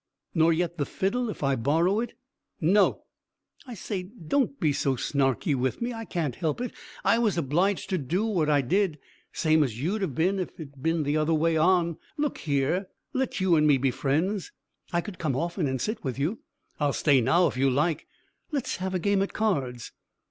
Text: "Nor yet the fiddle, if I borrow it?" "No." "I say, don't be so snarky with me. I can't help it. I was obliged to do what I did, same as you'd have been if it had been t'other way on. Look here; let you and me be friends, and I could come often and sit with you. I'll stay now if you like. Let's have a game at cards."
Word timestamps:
"Nor 0.33 0.51
yet 0.51 0.79
the 0.79 0.85
fiddle, 0.87 1.29
if 1.29 1.43
I 1.43 1.55
borrow 1.55 1.99
it?" 1.99 2.15
"No." 2.59 3.03
"I 3.67 3.75
say, 3.75 4.01
don't 4.01 4.59
be 4.59 4.73
so 4.73 4.95
snarky 4.95 5.53
with 5.53 5.79
me. 5.79 5.93
I 5.93 6.05
can't 6.05 6.33
help 6.33 6.59
it. 6.59 6.71
I 7.05 7.19
was 7.19 7.37
obliged 7.37 7.91
to 7.91 7.99
do 7.99 8.25
what 8.25 8.49
I 8.49 8.61
did, 8.61 8.97
same 9.31 9.61
as 9.61 9.79
you'd 9.79 10.01
have 10.01 10.15
been 10.15 10.39
if 10.39 10.49
it 10.59 10.71
had 10.71 10.81
been 10.81 11.03
t'other 11.03 11.35
way 11.35 11.55
on. 11.55 11.97
Look 12.17 12.39
here; 12.39 12.87
let 13.13 13.39
you 13.39 13.55
and 13.55 13.67
me 13.67 13.77
be 13.77 13.91
friends, 13.91 14.51
and 14.91 14.97
I 14.97 15.01
could 15.01 15.19
come 15.19 15.35
often 15.35 15.67
and 15.67 15.79
sit 15.79 16.03
with 16.03 16.17
you. 16.17 16.39
I'll 16.79 16.93
stay 16.93 17.21
now 17.21 17.45
if 17.45 17.55
you 17.55 17.69
like. 17.69 18.07
Let's 18.51 18.77
have 18.77 18.95
a 18.95 18.99
game 18.99 19.21
at 19.21 19.33
cards." 19.33 19.91